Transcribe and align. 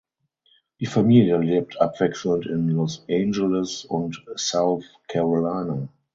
Die 0.79 0.87
Familie 0.87 1.37
lebt 1.37 1.79
abwechselnd 1.79 2.47
in 2.47 2.69
Los 2.69 3.05
Angeles 3.07 3.85
und 3.85 4.25
South 4.35 4.83
Carolina. 5.07 5.89